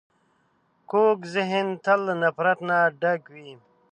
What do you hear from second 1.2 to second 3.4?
ذهن تل له نفرت نه ډک